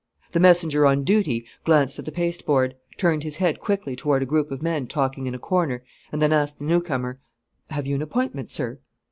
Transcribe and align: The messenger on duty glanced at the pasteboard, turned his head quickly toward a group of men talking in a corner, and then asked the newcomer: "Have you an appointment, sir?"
The 0.31 0.39
messenger 0.39 0.87
on 0.87 1.03
duty 1.03 1.45
glanced 1.63 1.99
at 1.99 2.05
the 2.05 2.11
pasteboard, 2.11 2.73
turned 2.97 3.21
his 3.21 3.35
head 3.35 3.59
quickly 3.59 3.95
toward 3.95 4.23
a 4.23 4.25
group 4.25 4.49
of 4.49 4.63
men 4.63 4.87
talking 4.87 5.27
in 5.27 5.35
a 5.35 5.37
corner, 5.37 5.83
and 6.11 6.19
then 6.19 6.33
asked 6.33 6.57
the 6.57 6.65
newcomer: 6.65 7.19
"Have 7.69 7.85
you 7.85 7.93
an 7.93 8.01
appointment, 8.01 8.49
sir?" 8.49 8.79